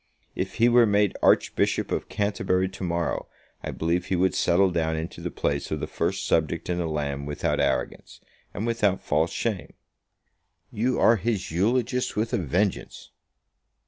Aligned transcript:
If 0.33 0.55
he 0.55 0.67
were 0.67 0.87
made 0.87 1.15
Archbishop 1.21 1.91
of 1.91 2.09
Canterbury 2.09 2.67
to 2.67 2.83
morrow, 2.83 3.27
I 3.63 3.69
believe 3.69 4.07
he 4.07 4.15
would 4.15 4.33
settle 4.33 4.71
down 4.71 4.95
into 4.95 5.21
the 5.21 5.29
place 5.29 5.69
of 5.69 5.79
the 5.79 5.85
first 5.85 6.25
subject 6.25 6.71
in 6.71 6.79
the 6.79 6.87
land 6.87 7.27
without 7.27 7.59
arrogance, 7.59 8.19
and 8.51 8.65
without 8.65 9.03
false 9.03 9.31
shame." 9.31 9.75
"You 10.71 10.99
are 10.99 11.17
his 11.17 11.51
eulogist 11.51 12.15
with 12.15 12.33
a 12.33 12.39
vengeance." 12.39 13.11